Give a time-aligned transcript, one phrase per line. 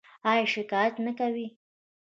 [0.29, 1.45] ایا شکایت نه کوئ؟